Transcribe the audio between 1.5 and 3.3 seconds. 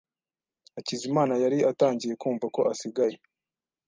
atangiye kumva ko asigaye.